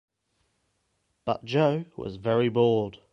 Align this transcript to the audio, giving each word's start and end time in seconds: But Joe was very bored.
But 1.25 1.45
Joe 1.45 1.85
was 1.95 2.15
very 2.15 2.49
bored. 2.49 2.97